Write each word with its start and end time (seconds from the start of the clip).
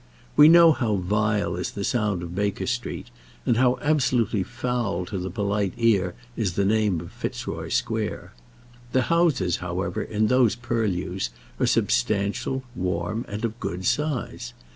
We 0.35 0.47
know 0.47 0.71
how 0.71 0.95
vile 0.95 1.55
is 1.55 1.69
the 1.69 1.83
sound 1.83 2.23
of 2.23 2.33
Baker 2.33 2.65
Street, 2.65 3.11
and 3.45 3.57
how 3.57 3.77
absolutely 3.83 4.41
foul 4.41 5.05
to 5.05 5.19
the 5.19 5.29
polite 5.29 5.73
ear 5.77 6.15
is 6.35 6.53
the 6.53 6.65
name 6.65 6.99
of 7.01 7.11
Fitzroy 7.11 7.69
Square. 7.69 8.33
The 8.93 9.13
houses, 9.13 9.57
however, 9.57 10.01
in 10.01 10.25
those 10.25 10.55
purlieus 10.55 11.29
are 11.59 11.67
substantial, 11.67 12.63
warm, 12.75 13.25
and 13.27 13.45
of 13.45 13.59
good 13.59 13.85
size. 13.85 14.53